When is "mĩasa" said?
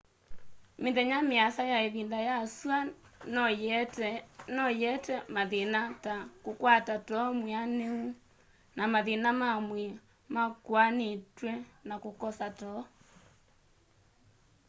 1.29-1.63